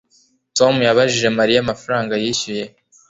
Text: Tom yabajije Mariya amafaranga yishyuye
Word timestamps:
Tom 0.57 0.73
yabajije 0.87 1.27
Mariya 1.37 1.59
amafaranga 1.61 2.13
yishyuye 2.23 2.65